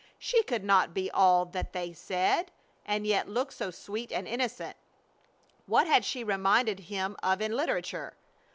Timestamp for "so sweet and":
3.51-4.27